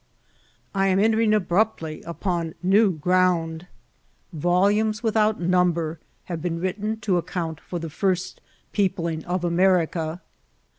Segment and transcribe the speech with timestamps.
[0.73, 3.67] I am entering abruptly upon new ground.
[4.33, 8.41] Volumes without number have been written to account for the first
[8.71, 10.19] peopling of America.